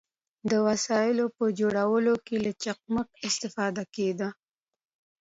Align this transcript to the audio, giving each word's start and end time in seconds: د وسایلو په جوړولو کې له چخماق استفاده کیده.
د 0.49 0.53
وسایلو 0.67 1.25
په 1.37 1.45
جوړولو 1.59 2.13
کې 2.25 2.35
له 2.45 2.51
چخماق 2.63 3.09
استفاده 3.27 3.83
کیده. 3.95 4.29